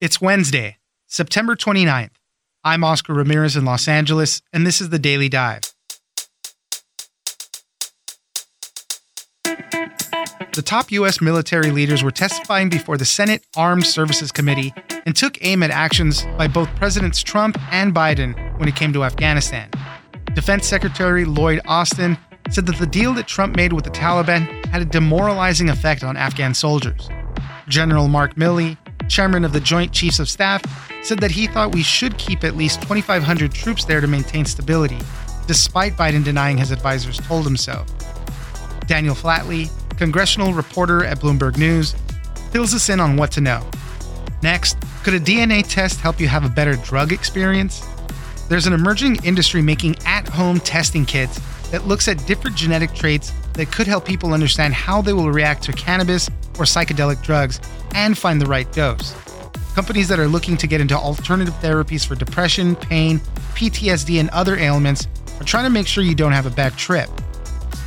[0.00, 0.76] It's Wednesday,
[1.08, 2.12] September 29th.
[2.62, 5.62] I'm Oscar Ramirez in Los Angeles, and this is the Daily Dive.
[9.42, 11.20] The top U.S.
[11.20, 14.72] military leaders were testifying before the Senate Armed Services Committee
[15.04, 19.02] and took aim at actions by both Presidents Trump and Biden when it came to
[19.02, 19.68] Afghanistan.
[20.32, 22.16] Defense Secretary Lloyd Austin
[22.50, 26.16] said that the deal that Trump made with the Taliban had a demoralizing effect on
[26.16, 27.08] Afghan soldiers.
[27.66, 28.78] General Mark Milley,
[29.08, 30.62] chairman of the Joint Chiefs of Staff,
[31.02, 34.98] said that he thought we should keep at least 2,500 troops there to maintain stability,
[35.46, 37.84] despite Biden denying his advisors told him so.
[38.86, 41.94] Daniel Flatley, congressional reporter at Bloomberg News,
[42.50, 43.68] fills us in on what to know.
[44.42, 47.84] Next, could a DNA test help you have a better drug experience?
[48.48, 51.40] There's an emerging industry making at home testing kits
[51.70, 55.64] that looks at different genetic traits that could help people understand how they will react
[55.64, 57.60] to cannabis or psychedelic drugs
[57.92, 59.14] and find the right dose.
[59.74, 63.18] Companies that are looking to get into alternative therapies for depression, pain,
[63.54, 65.08] PTSD, and other ailments
[65.40, 67.10] are trying to make sure you don't have a bad trip.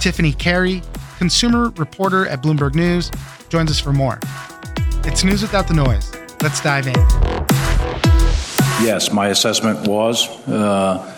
[0.01, 0.83] Tiffany Kary,
[1.17, 3.09] consumer reporter at Bloomberg News,
[3.47, 4.19] joins us for more.
[5.05, 6.13] It's news without the noise.
[6.41, 6.95] Let's dive in.
[8.83, 11.17] Yes, my assessment was uh,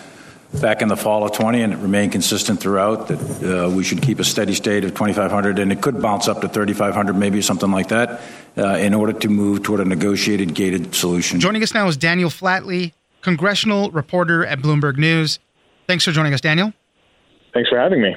[0.60, 4.02] back in the fall of 20, and it remained consistent throughout that uh, we should
[4.02, 7.70] keep a steady state of 2,500, and it could bounce up to 3,500, maybe something
[7.70, 8.20] like that,
[8.56, 11.40] uh, in order to move toward a negotiated gated solution.
[11.40, 15.38] Joining us now is Daniel Flatley, congressional reporter at Bloomberg News.
[15.86, 16.72] Thanks for joining us, Daniel.
[17.52, 18.16] Thanks for having me.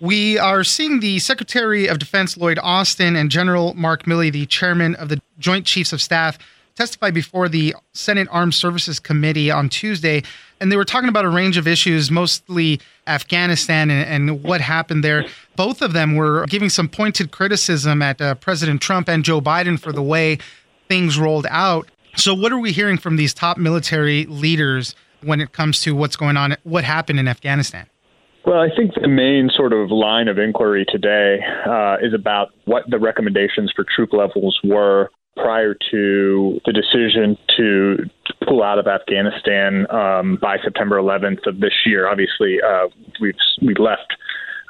[0.00, 4.94] We are seeing the Secretary of Defense Lloyd Austin and General Mark Milley, the chairman
[4.96, 6.36] of the Joint Chiefs of Staff,
[6.74, 10.22] testify before the Senate Armed Services Committee on Tuesday.
[10.60, 15.04] And they were talking about a range of issues, mostly Afghanistan and, and what happened
[15.04, 15.26] there.
[15.56, 19.78] Both of them were giving some pointed criticism at uh, President Trump and Joe Biden
[19.78, 20.38] for the way
[20.88, 21.88] things rolled out.
[22.16, 26.16] So, what are we hearing from these top military leaders when it comes to what's
[26.16, 27.86] going on, what happened in Afghanistan?
[28.46, 32.84] Well, I think the main sort of line of inquiry today uh, is about what
[32.88, 37.96] the recommendations for troop levels were prior to the decision to
[38.46, 42.08] pull out of Afghanistan um, by September 11th of this year.
[42.08, 42.88] Obviously, uh,
[43.20, 44.14] we've we left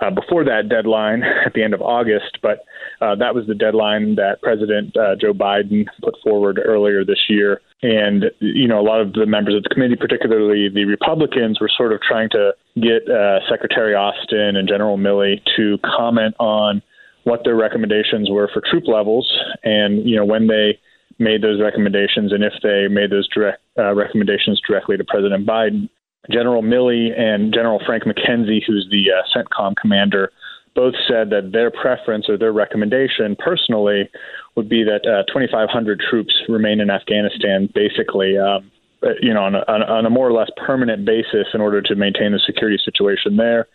[0.02, 2.64] uh, before that deadline at the end of August, but
[3.00, 7.60] uh, that was the deadline that President uh, Joe Biden put forward earlier this year.
[7.82, 11.70] And, you know, a lot of the members of the committee, particularly the Republicans, were
[11.76, 16.82] sort of trying to get uh, Secretary Austin and General Milley to comment on
[17.24, 19.30] what their recommendations were for troop levels,
[19.62, 20.78] and you know when they
[21.18, 25.88] made those recommendations, and if they made those direct uh, recommendations directly to President Biden.
[26.30, 30.30] General Milley and General Frank McKenzie, who's the uh, CENTCOM commander,
[30.74, 34.08] both said that their preference or their recommendation personally
[34.56, 38.70] would be that uh, 2,500 troops remain in Afghanistan, basically, um,
[39.20, 42.32] you know, on a, on a, more or less permanent basis in order to maintain
[42.32, 43.68] the security situation there.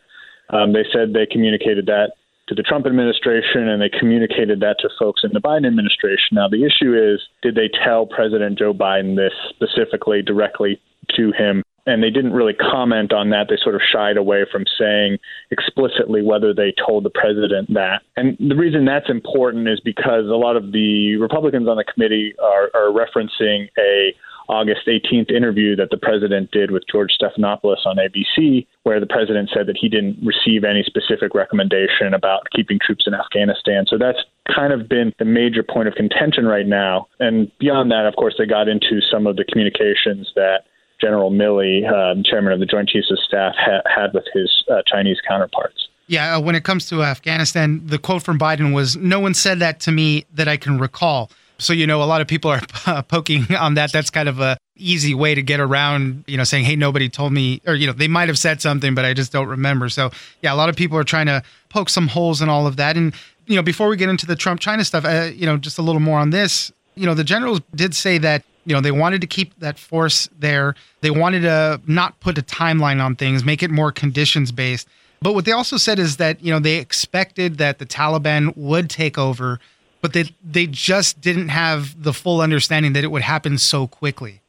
[0.50, 2.14] Um, they said they communicated that
[2.50, 6.34] to the Trump administration and they communicated that to folks in the Biden administration.
[6.34, 10.82] Now, the issue is did they tell President Joe Biden this specifically directly
[11.16, 11.64] to him?
[11.86, 13.48] And they didn't really comment on that.
[13.50, 15.18] They sort of shied away from saying
[15.50, 18.02] explicitly whether they told the president that.
[18.18, 22.34] And the reason that's important is because a lot of the Republicans on the committee
[22.42, 24.14] are, are referencing a
[24.50, 29.52] August 18th interview that the president did with George Stephanopoulos on ABC, where the president
[29.54, 33.86] said that he didn't receive any specific recommendation about keeping troops in Afghanistan.
[33.88, 34.18] So that's
[34.54, 37.08] kind of been the major point of contention right now.
[37.20, 40.66] And beyond that, of course, they got into some of the communications that
[41.00, 44.82] General Milley, uh, chairman of the Joint Chiefs of Staff, ha- had with his uh,
[44.88, 45.88] Chinese counterparts.
[46.08, 49.60] Yeah, uh, when it comes to Afghanistan, the quote from Biden was, No one said
[49.60, 51.30] that to me that I can recall.
[51.60, 53.92] So, you know, a lot of people are poking on that.
[53.92, 57.34] That's kind of a easy way to get around, you know, saying, hey, nobody told
[57.34, 59.90] me, or, you know, they might have said something, but I just don't remember.
[59.90, 60.10] So,
[60.42, 62.96] yeah, a lot of people are trying to poke some holes in all of that.
[62.96, 63.14] And,
[63.46, 65.82] you know, before we get into the Trump China stuff, uh, you know, just a
[65.82, 69.22] little more on this, you know, the generals did say that, you know, they wanted
[69.22, 70.76] to keep that force there.
[71.02, 74.88] They wanted to not put a timeline on things, make it more conditions based.
[75.22, 78.90] But what they also said is that, you know, they expected that the Taliban would
[78.90, 79.60] take over
[80.02, 84.42] but they they just didn't have the full understanding that it would happen so quickly.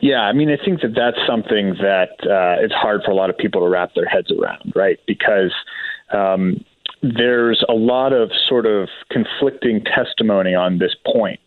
[0.00, 3.30] Yeah, I mean, I think that that's something that uh, it's hard for a lot
[3.30, 5.00] of people to wrap their heads around, right?
[5.06, 5.52] Because
[6.12, 6.62] um,
[7.02, 11.40] there's a lot of sort of conflicting testimony on this point.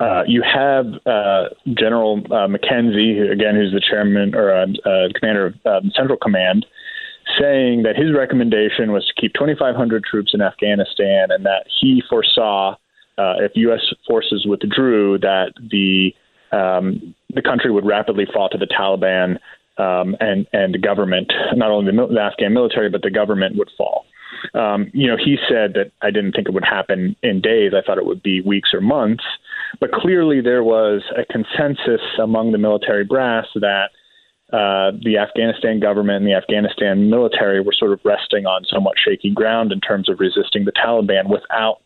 [0.00, 1.44] Uh, you have uh,
[1.78, 6.66] General uh, McKenzie, again, who's the chairman or uh, uh, commander of um, Central Command,
[7.40, 12.76] saying that his recommendation was to keep 2,500 troops in Afghanistan and that he foresaw
[13.18, 13.80] uh, if U.S.
[14.06, 16.12] forces withdrew that the
[16.56, 19.38] um, the country would rapidly fall to the Taliban
[19.78, 23.70] um, and and the government, not only the, the, Afghan military, but the government would
[23.76, 24.04] fall.
[24.54, 27.72] Um, you know, he said that I didn't think it would happen in days.
[27.74, 29.24] I thought it would be weeks or months.
[29.80, 33.90] But clearly, there was a consensus among the military brass that
[34.52, 39.30] uh, the Afghanistan government and the Afghanistan military were sort of resting on somewhat shaky
[39.30, 41.78] ground in terms of resisting the Taliban without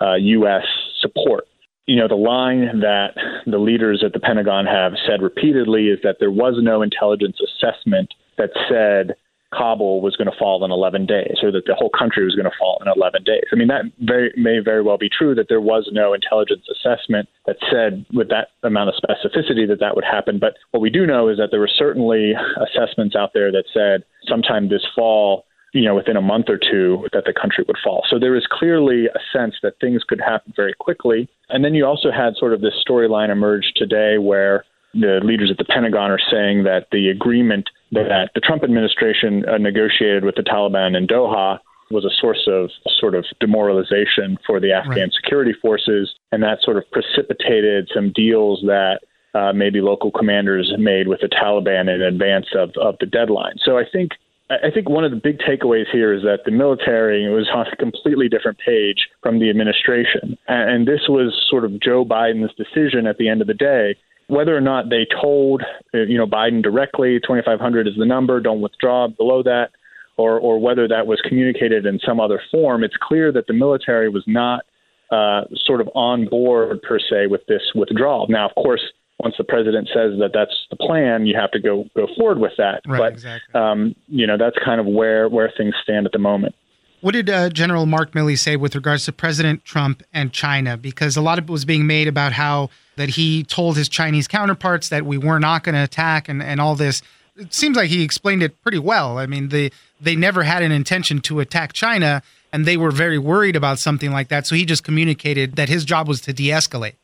[0.00, 0.64] uh, U.S.
[1.00, 1.44] support.
[1.86, 3.14] You know, the line that
[3.46, 8.12] the leaders at the Pentagon have said repeatedly is that there was no intelligence assessment
[8.36, 9.14] that said
[9.52, 12.44] Kabul was going to fall in 11 days, or that the whole country was going
[12.44, 13.44] to fall in 11 days.
[13.50, 17.28] I mean, that very, may very well be true that there was no intelligence assessment
[17.46, 20.38] that said with that amount of specificity that that would happen.
[20.38, 24.04] But what we do know is that there were certainly assessments out there that said
[24.28, 28.04] sometime this fall, you know, within a month or two, that the country would fall.
[28.10, 31.28] So there is clearly a sense that things could happen very quickly.
[31.48, 34.64] And then you also had sort of this storyline emerge today where
[34.94, 39.58] the leaders at the Pentagon are saying that the agreement that the Trump administration uh,
[39.58, 41.58] negotiated with the Taliban in Doha
[41.90, 42.70] was a source of
[43.00, 45.12] sort of demoralization for the Afghan right.
[45.12, 49.00] security forces, and that sort of precipitated some deals that
[49.34, 53.54] uh, maybe local commanders made with the Taliban in advance of, of the deadline.
[53.64, 54.12] So I think
[54.50, 57.76] I think one of the big takeaways here is that the military was on a
[57.76, 60.38] completely different page from the administration.
[60.48, 63.96] And this was sort of Joe Biden's decision at the end of the day
[64.28, 68.60] whether or not they told uh, you know Biden directly 2500 is the number don't
[68.60, 69.70] withdraw below that
[70.16, 74.08] or or whether that was communicated in some other form it's clear that the military
[74.08, 74.64] was not
[75.10, 78.26] uh, sort of on board per se with this withdrawal.
[78.28, 78.82] Now of course
[79.18, 82.52] once the president says that that's the plan you have to go go forward with
[82.58, 82.82] that.
[82.86, 83.60] Right, but exactly.
[83.60, 86.54] um, you know that's kind of where where things stand at the moment
[87.00, 90.76] what did uh, General Mark Milley say with regards to President Trump and China?
[90.76, 94.26] Because a lot of it was being made about how that he told his Chinese
[94.26, 97.02] counterparts that we were not going to attack and, and all this.
[97.36, 99.18] It seems like he explained it pretty well.
[99.18, 102.22] I mean, they they never had an intention to attack China,
[102.52, 104.46] and they were very worried about something like that.
[104.46, 106.94] So he just communicated that his job was to de-escalate.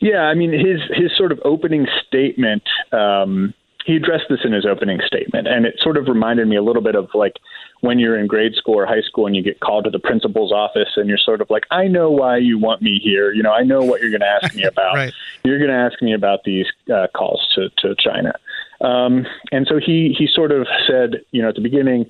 [0.00, 2.62] Yeah, I mean, his his sort of opening statement.
[2.92, 3.54] Um,
[3.88, 6.82] he addressed this in his opening statement, and it sort of reminded me a little
[6.82, 7.36] bit of like
[7.80, 10.52] when you're in grade school or high school and you get called to the principal's
[10.52, 13.32] office and you're sort of like, I know why you want me here.
[13.32, 14.94] You know, I know what you're going to ask me about.
[14.94, 15.14] right.
[15.42, 18.34] You're going to ask me about these uh, calls to, to China.
[18.82, 22.04] Um, and so he, he sort of said, you know, at the beginning,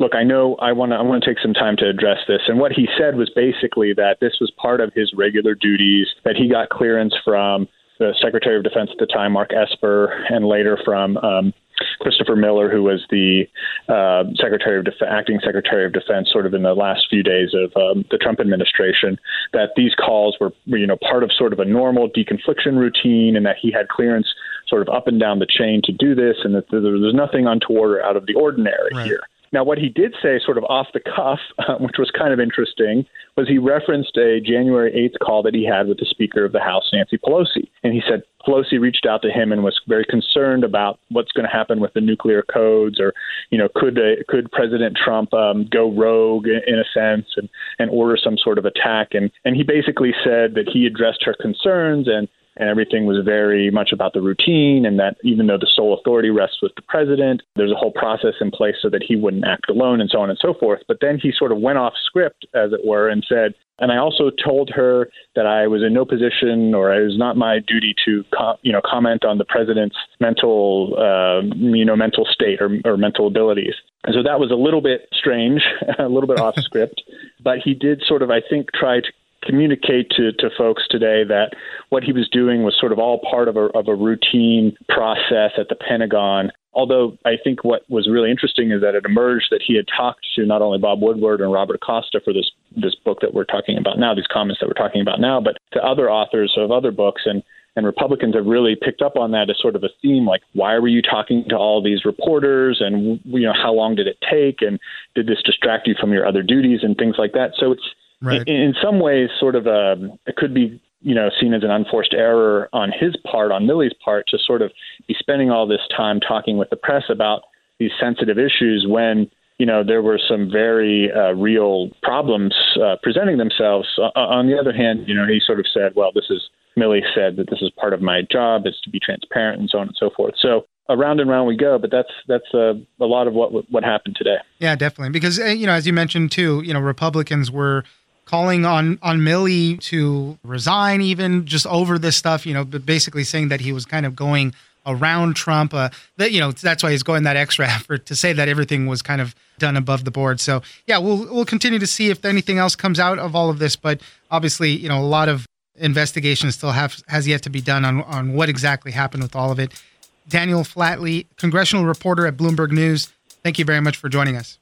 [0.00, 2.40] look, I know I want to I want to take some time to address this.
[2.48, 6.34] And what he said was basically that this was part of his regular duties, that
[6.34, 7.68] he got clearance from
[8.02, 11.54] the Secretary of Defense at the time, Mark Esper, and later from um,
[12.00, 13.44] Christopher Miller, who was the
[13.88, 17.50] uh, Secretary of Def- acting Secretary of Defense, sort of in the last few days
[17.54, 19.18] of um, the Trump administration,
[19.52, 23.46] that these calls were, you know, part of sort of a normal deconfliction routine, and
[23.46, 24.26] that he had clearance
[24.66, 27.46] sort of up and down the chain to do this, and that there was nothing
[27.46, 29.06] untoward or out of the ordinary right.
[29.06, 29.20] here.
[29.52, 32.40] Now, what he did say, sort of off the cuff, uh, which was kind of
[32.40, 33.04] interesting,
[33.36, 36.60] was he referenced a January 8th call that he had with the Speaker of the
[36.60, 37.68] House, Nancy Pelosi.
[37.82, 41.46] And he said Pelosi reached out to him and was very concerned about what's going
[41.46, 43.12] to happen with the nuclear codes, or,
[43.50, 47.48] you know, could uh, could President Trump um, go rogue in a sense and,
[47.78, 49.08] and order some sort of attack?
[49.12, 53.70] And, and he basically said that he addressed her concerns and and everything was very
[53.70, 57.42] much about the routine and that even though the sole authority rests with the president
[57.56, 60.30] there's a whole process in place so that he wouldn't act alone and so on
[60.30, 60.80] and so forth.
[60.88, 63.96] But then he sort of went off script as it were and said and I
[63.96, 67.94] also told her that I was in no position or it was not my duty
[68.04, 72.78] to com- you know comment on the president's mental uh, you know mental state or,
[72.84, 73.74] or mental abilities.
[74.04, 75.62] And so that was a little bit strange
[75.98, 77.02] a little bit off script
[77.42, 79.12] but he did sort of I think try to
[79.42, 81.50] communicate to, to folks today that
[81.90, 85.52] what he was doing was sort of all part of a, of a routine process
[85.58, 86.50] at the Pentagon.
[86.74, 90.24] Although I think what was really interesting is that it emerged that he had talked
[90.36, 93.76] to not only Bob Woodward and Robert Costa for this this book that we're talking
[93.76, 96.90] about now, these comments that we're talking about now, but to other authors of other
[96.90, 97.22] books.
[97.26, 97.42] And
[97.74, 100.78] and Republicans have really picked up on that as sort of a theme like why
[100.78, 102.78] were you talking to all these reporters?
[102.80, 104.62] And you know how long did it take?
[104.62, 104.78] And
[105.14, 107.52] did this distract you from your other duties and things like that?
[107.56, 107.88] So it's
[108.22, 108.42] Right.
[108.46, 111.64] In, in some ways, sort of a, um, it could be you know seen as
[111.64, 114.70] an unforced error on his part, on Milley's part, to sort of
[115.08, 117.42] be spending all this time talking with the press about
[117.78, 123.38] these sensitive issues when you know there were some very uh, real problems uh, presenting
[123.38, 123.88] themselves.
[123.98, 126.48] Uh, on the other hand, you know he sort of said, well, this is
[126.78, 129.78] Milley said that this is part of my job is to be transparent and so
[129.78, 130.34] on and so forth.
[130.40, 131.78] So around and round we go.
[131.78, 134.36] But that's that's a, a lot of what what happened today.
[134.58, 135.10] Yeah, definitely.
[135.10, 137.84] Because uh, you know, as you mentioned too, you know, Republicans were
[138.24, 142.46] calling on on Milley to resign, even just over this stuff.
[142.46, 144.54] You know, but basically saying that he was kind of going
[144.86, 145.74] around Trump.
[145.74, 148.86] Uh, that you know that's why he's going that extra effort to say that everything
[148.86, 150.40] was kind of done above the board.
[150.40, 153.58] So yeah, we'll we'll continue to see if anything else comes out of all of
[153.58, 153.76] this.
[153.76, 154.00] But
[154.30, 158.02] obviously, you know, a lot of investigation still have has yet to be done on
[158.02, 159.82] on what exactly happened with all of it.
[160.28, 163.08] Daniel Flatley, congressional reporter at Bloomberg News.
[163.42, 164.58] Thank you very much for joining us.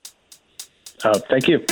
[1.04, 1.64] Uh, thank you.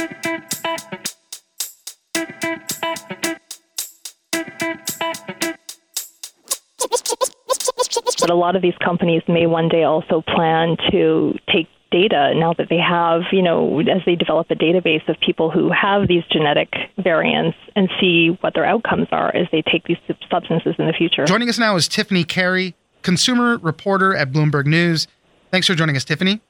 [8.28, 12.52] But a lot of these companies may one day also plan to take data now
[12.58, 16.22] that they have, you know, as they develop a database of people who have these
[16.30, 16.68] genetic
[16.98, 19.96] variants and see what their outcomes are as they take these
[20.30, 21.24] substances in the future.
[21.24, 25.06] Joining us now is Tiffany Kary, consumer reporter at Bloomberg News.
[25.50, 26.42] Thanks for joining us, Tiffany.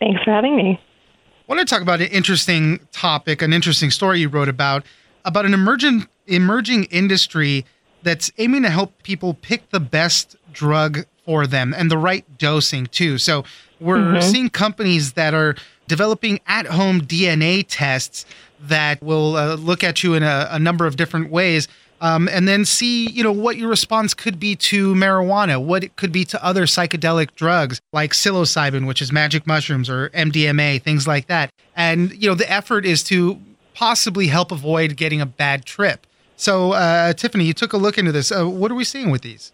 [0.00, 0.80] Thanks for having me.
[0.80, 4.84] I want to talk about an interesting topic, an interesting story you wrote about
[5.24, 7.64] about an emerging emerging industry
[8.02, 12.86] that's aiming to help people pick the best drug for them and the right dosing
[12.86, 13.18] too.
[13.18, 13.44] So
[13.78, 14.20] we're mm-hmm.
[14.20, 15.54] seeing companies that are
[15.86, 18.24] developing at-home DNA tests
[18.60, 21.68] that will uh, look at you in a, a number of different ways.
[22.00, 25.96] Um, and then see, you know, what your response could be to marijuana, what it
[25.96, 31.06] could be to other psychedelic drugs like psilocybin, which is magic mushrooms, or MDMA, things
[31.06, 31.50] like that.
[31.74, 33.40] And you know, the effort is to
[33.74, 36.06] possibly help avoid getting a bad trip.
[36.36, 38.30] So, uh, Tiffany, you took a look into this.
[38.30, 39.52] Uh, what are we seeing with these?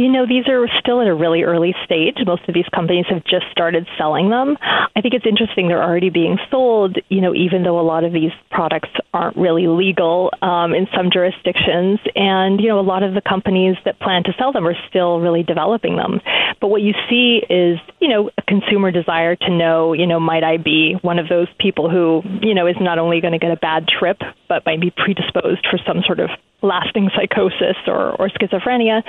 [0.00, 2.16] You know, these are still at a really early stage.
[2.24, 4.56] Most of these companies have just started selling them.
[4.62, 8.10] I think it's interesting they're already being sold, you know, even though a lot of
[8.10, 12.00] these products aren't really legal um, in some jurisdictions.
[12.16, 15.20] And, you know, a lot of the companies that plan to sell them are still
[15.20, 16.22] really developing them.
[16.62, 20.44] But what you see is, you know, a consumer desire to know, you know, might
[20.44, 23.50] I be one of those people who, you know, is not only going to get
[23.50, 26.30] a bad trip, but might be predisposed for some sort of
[26.62, 29.02] lasting psychosis or, or schizophrenia.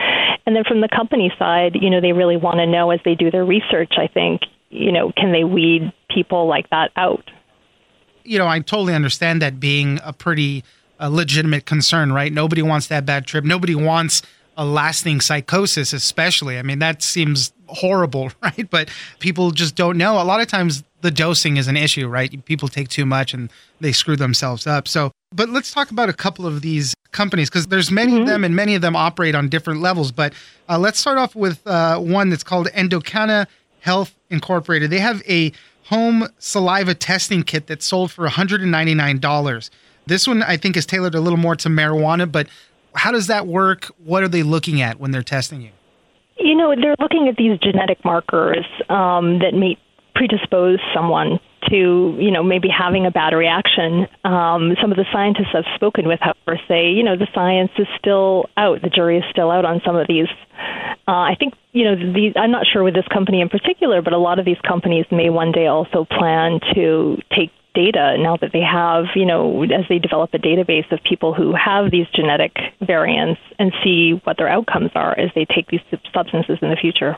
[0.45, 3.15] And then from the company side, you know, they really want to know as they
[3.15, 7.29] do their research, I think, you know, can they weed people like that out?
[8.23, 10.63] You know, I totally understand that being a pretty
[10.99, 12.31] legitimate concern, right?
[12.31, 13.43] Nobody wants that bad trip.
[13.43, 14.21] Nobody wants
[14.57, 16.59] a lasting psychosis, especially.
[16.59, 18.69] I mean, that seems horrible, right?
[18.69, 18.89] But
[19.19, 20.21] people just don't know.
[20.21, 22.43] A lot of times the dosing is an issue, right?
[22.45, 24.87] People take too much and they screw themselves up.
[24.87, 28.21] So, but let's talk about a couple of these companies because there's many mm-hmm.
[28.21, 30.11] of them and many of them operate on different levels.
[30.11, 30.33] But
[30.69, 33.47] uh, let's start off with uh, one that's called Endocanna
[33.79, 34.89] Health Incorporated.
[34.89, 35.51] They have a
[35.85, 39.69] home saliva testing kit that's sold for $199.
[40.07, 42.47] This one I think is tailored a little more to marijuana, but
[42.93, 43.85] how does that work?
[44.03, 45.71] What are they looking at when they're testing you?
[46.37, 49.77] You know, they're looking at these genetic markers um, that may
[50.13, 51.39] predispose someone
[51.69, 54.07] to, you know, maybe having a bad reaction.
[54.23, 57.87] Um, some of the scientists I've spoken with, however, say, you know, the science is
[57.97, 58.81] still out.
[58.81, 60.27] The jury is still out on some of these.
[61.07, 64.13] Uh, I think, you know, the, I'm not sure with this company in particular, but
[64.13, 68.51] a lot of these companies may one day also plan to take data now that
[68.51, 72.51] they have, you know, as they develop a database of people who have these genetic
[72.81, 75.81] variants and see what their outcomes are as they take these
[76.13, 77.17] substances in the future.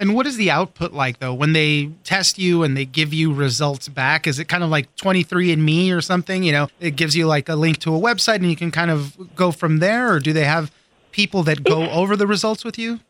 [0.00, 3.32] And what is the output like though when they test you and they give you
[3.32, 4.26] results back?
[4.26, 6.42] Is it kind of like 23andMe or something?
[6.42, 8.90] You know, it gives you like a link to a website and you can kind
[8.90, 10.70] of go from there, or do they have
[11.10, 13.00] people that go it's, over the results with you?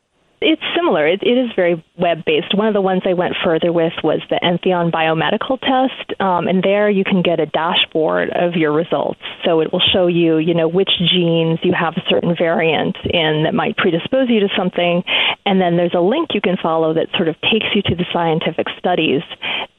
[0.40, 1.06] It's similar.
[1.06, 2.56] It, it is very web based.
[2.56, 6.62] One of the ones I went further with was the Entheon biomedical test, um, and
[6.62, 9.20] there you can get a dashboard of your results.
[9.44, 13.42] So it will show you, you know, which genes you have a certain variant in
[13.44, 15.02] that might predispose you to something,
[15.46, 18.04] and then there's a link you can follow that sort of takes you to the
[18.12, 19.22] scientific studies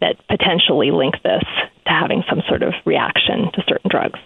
[0.01, 1.43] that potentially link this
[1.85, 4.19] to having some sort of reaction to certain drugs.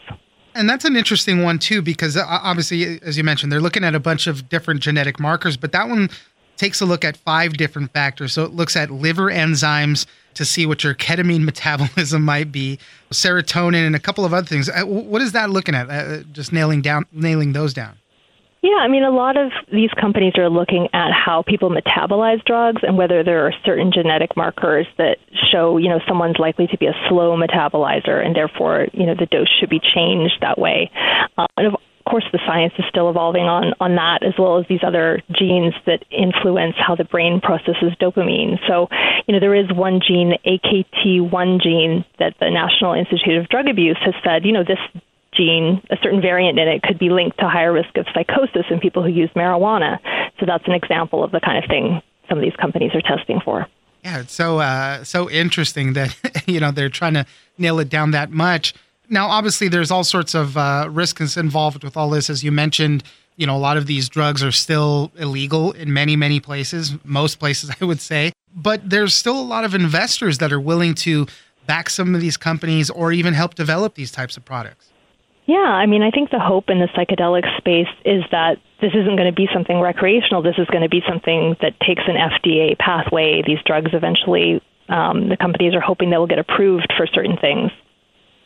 [0.55, 3.95] And that's an interesting one too, because uh, obviously, as you mentioned, they're looking at
[3.95, 6.09] a bunch of different genetic markers, but that one
[6.57, 8.33] takes a look at five different factors.
[8.33, 12.79] So it looks at liver enzymes to see what your ketamine metabolism might be,
[13.11, 14.69] serotonin, and a couple of other things.
[14.69, 15.89] Uh, what is that looking at?
[15.89, 17.97] Uh, just nailing down, nailing those down.
[18.63, 22.81] Yeah, I mean, a lot of these companies are looking at how people metabolize drugs
[22.81, 25.17] and whether there are certain genetic markers that
[25.51, 29.25] show, you know, someone's likely to be a slow metabolizer and therefore, you know, the
[29.25, 30.89] dose should be changed that way.
[31.37, 31.75] Uh, and of
[32.09, 35.73] course, the science is still evolving on, on that as well as these other genes
[35.85, 38.59] that influence how the brain processes dopamine.
[38.65, 38.87] So,
[39.27, 43.99] you know, there is one gene, AKT1 gene, that the National Institute of Drug Abuse
[44.05, 44.79] has said, you know, this
[45.35, 48.79] gene, a certain variant in it, could be linked to higher risk of psychosis in
[48.79, 49.99] people who use marijuana.
[50.39, 53.39] So that's an example of the kind of thing some of these companies are testing
[53.43, 53.67] for.
[54.03, 57.25] Yeah, it's so uh, so interesting that you know they're trying to
[57.57, 58.73] nail it down that much.
[59.09, 62.29] Now, obviously, there's all sorts of uh, risks involved with all this.
[62.29, 63.03] As you mentioned,
[63.35, 67.39] you know, a lot of these drugs are still illegal in many, many places, most
[67.39, 68.31] places, I would say.
[68.55, 71.27] But there's still a lot of investors that are willing to
[71.65, 74.89] back some of these companies or even help develop these types of products.
[75.45, 79.15] Yeah, I mean, I think the hope in the psychedelic space is that this isn't
[79.15, 80.41] going to be something recreational.
[80.41, 83.41] This is going to be something that takes an FDA pathway.
[83.45, 87.71] These drugs eventually, um, the companies are hoping they will get approved for certain things.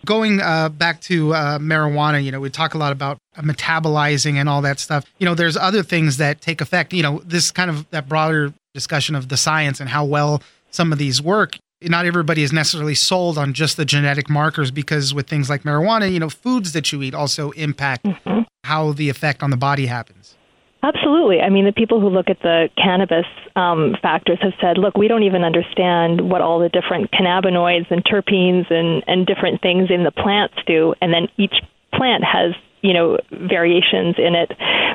[0.05, 4.47] Going uh, back to uh, marijuana, you know, we talk a lot about metabolizing and
[4.47, 5.05] all that stuff.
[5.19, 6.93] You know, there's other things that take effect.
[6.93, 10.91] You know, this kind of that broader discussion of the science and how well some
[10.91, 15.27] of these work not everybody is necessarily sold on just the genetic markers because with
[15.27, 18.41] things like marijuana, you know, foods that you eat also impact mm-hmm.
[18.63, 20.35] how the effect on the body happens.
[20.83, 21.41] Absolutely.
[21.41, 25.07] I mean, the people who look at the cannabis um, factors have said, look, we
[25.07, 30.03] don't even understand what all the different cannabinoids and terpenes and, and different things in
[30.03, 30.93] the plants do.
[31.01, 31.55] And then each
[31.93, 34.51] plant has you know variations in it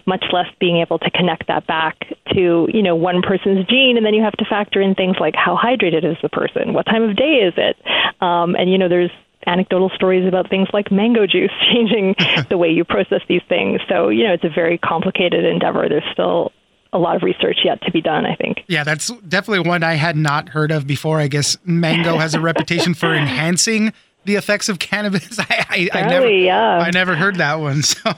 [0.07, 1.97] much less being able to connect that back
[2.33, 3.97] to you know one person's gene.
[3.97, 6.73] And then you have to factor in things like how hydrated is the person?
[6.73, 7.77] What time of day is it?
[8.21, 9.11] Um, and you know there's
[9.47, 12.15] anecdotal stories about things like mango juice changing
[12.49, 13.81] the way you process these things.
[13.89, 15.89] So you know it's a very complicated endeavor.
[15.89, 16.53] There's still
[16.95, 18.59] a lot of research yet to be done, I think.
[18.67, 21.21] Yeah, that's definitely one I had not heard of before.
[21.21, 25.39] I guess mango has a reputation for enhancing the effects of cannabis?
[25.39, 26.79] I, I, I never, yeah.
[26.79, 27.83] I never heard that one.
[27.93, 28.15] So,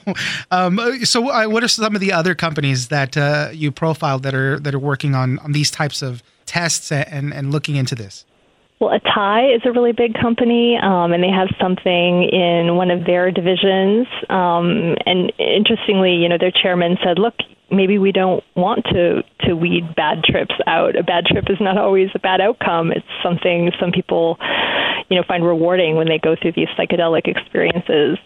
[0.50, 4.34] um, so uh, what are some of the other companies that uh, you profiled that
[4.34, 8.24] are that are working on on these types of tests and and looking into this?
[8.80, 13.04] Well, Atai is a really big company, um, and they have something in one of
[13.06, 14.06] their divisions.
[14.28, 17.34] Um, and interestingly, you know, their chairman said, "Look,
[17.70, 20.96] maybe we don't want to to weed bad trips out.
[20.96, 22.92] A bad trip is not always a bad outcome.
[22.92, 24.38] It's something some people,
[25.08, 28.18] you know, find rewarding when they go through these psychedelic experiences.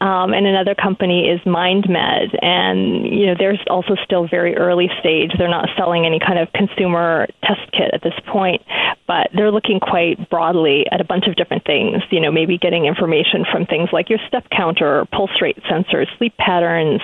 [0.00, 5.32] Um, and another company is MindMed, and you know they're also still very early stage.
[5.36, 8.62] They're not selling any kind of consumer test kit at this point,
[9.06, 12.02] but they're looking quite broadly at a bunch of different things.
[12.10, 16.34] You know, maybe getting information from things like your step counter, pulse rate sensors, sleep
[16.38, 17.02] patterns,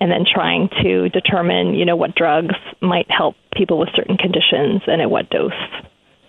[0.00, 4.80] and then trying to determine you know what drugs might help people with certain conditions
[4.86, 5.52] and at what dose.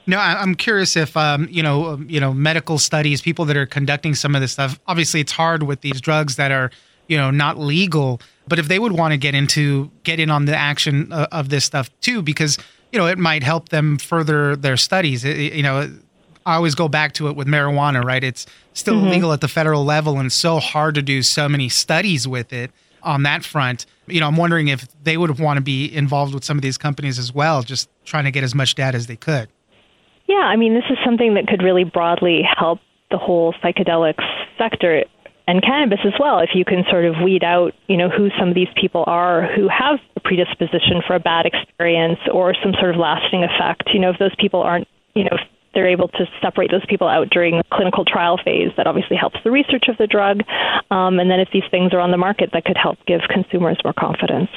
[0.10, 3.67] No, I'm curious if um, you know, um, you know, medical studies, people that are
[3.67, 4.80] conducting some of this stuff.
[4.88, 6.72] Obviously, it's hard with these drugs that are,
[7.08, 8.19] you know, not legal.
[8.48, 11.50] But if they would want to get into get in on the action uh, of
[11.50, 12.58] this stuff too, because
[12.91, 15.24] you know, it might help them further their studies.
[15.24, 15.95] It, you know,
[16.43, 18.24] I always go back to it with marijuana, right?
[18.24, 19.10] It's still mm-hmm.
[19.10, 22.72] illegal at the federal level, and so hard to do so many studies with it
[23.04, 23.86] on that front.
[24.08, 26.80] You know, I'm wondering if they would want to be involved with some of these
[26.80, 29.50] companies as well, just trying to get as much data as they could.
[30.29, 34.23] Yeah, I mean, this is something that could really broadly help the whole psychedelics
[34.59, 35.03] sector
[35.47, 36.37] and cannabis as well.
[36.39, 39.49] If you can sort of weed out, you know, who some of these people are
[39.55, 43.89] who have a predisposition for a bad experience or some sort of lasting effect.
[43.91, 45.35] You know, if those people aren't, you know,
[45.73, 48.69] they're able to separate those people out during the clinical trial phase.
[48.77, 50.41] That obviously helps the research of the drug.
[50.91, 53.79] Um, and then if these things are on the market, that could help give consumers
[53.83, 54.49] more confidence.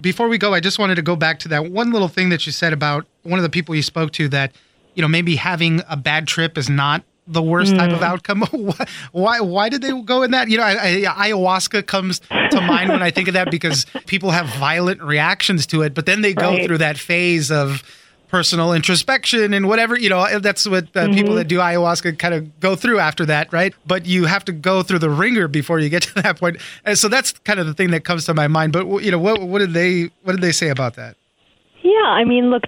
[0.00, 2.46] Before we go, I just wanted to go back to that one little thing that
[2.46, 4.52] you said about one of the people you spoke to that
[4.96, 7.78] you know, maybe having a bad trip is not the worst mm.
[7.78, 8.02] type of mm.
[8.02, 8.42] outcome.
[9.12, 10.48] why why did they go in that?
[10.48, 14.30] You know, I, I, ayahuasca comes to mind when I think of that because people
[14.30, 16.66] have violent reactions to it, but then they go right.
[16.66, 17.82] through that phase of
[18.28, 21.14] personal introspection and whatever you know that's what uh, mm-hmm.
[21.14, 24.50] people that do ayahuasca kind of go through after that right but you have to
[24.50, 26.56] go through the wringer before you get to that point.
[26.56, 29.12] point and so that's kind of the thing that comes to my mind but you
[29.12, 31.16] know what what did they what did they say about that
[31.84, 32.64] yeah i mean look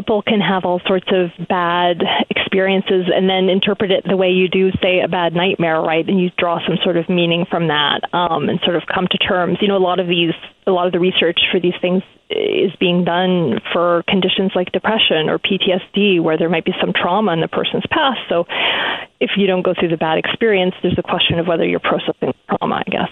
[0.00, 4.48] people can have all sorts of bad experiences and then interpret it the way you
[4.48, 6.08] do, say, a bad nightmare, right?
[6.08, 9.18] And you draw some sort of meaning from that um, and sort of come to
[9.18, 9.58] terms.
[9.60, 10.32] You know, a lot of these,
[10.66, 15.28] a lot of the research for these things is being done for conditions like depression
[15.28, 18.20] or PTSD, where there might be some trauma in the person's past.
[18.30, 18.46] So,
[19.20, 22.32] if you don't go through the bad experience, there's a question of whether you're processing
[22.48, 23.10] trauma, I guess.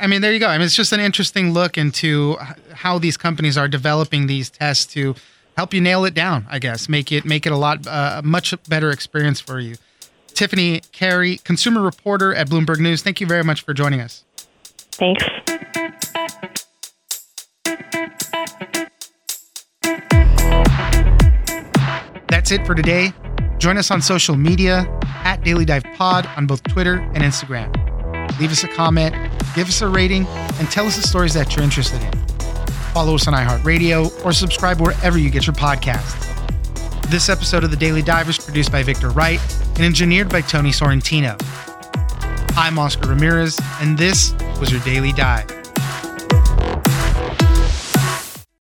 [0.00, 0.48] I mean, there you go.
[0.48, 2.36] I mean, it's just an interesting look into
[2.74, 5.14] how these companies are developing these tests to
[5.58, 6.46] help you nail it down.
[6.48, 9.74] I guess make it make it a lot uh, a much better experience for you.
[10.28, 13.02] Tiffany Kary, consumer reporter at Bloomberg News.
[13.02, 14.22] Thank you very much for joining us.
[14.92, 15.24] Thanks.
[22.28, 23.12] That's it for today.
[23.58, 24.86] Join us on social media
[25.24, 27.68] at Daily Dive Pod on both Twitter and Instagram.
[28.38, 29.12] Leave us a comment,
[29.56, 32.17] give us a rating, and tell us the stories that you're interested in
[32.98, 36.18] follow us on iHeartRadio, or subscribe wherever you get your podcasts.
[37.02, 39.38] This episode of The Daily Dive is produced by Victor Wright
[39.76, 41.36] and engineered by Tony Sorrentino.
[42.56, 45.57] I'm Oscar Ramirez, and this was your Daily Dive.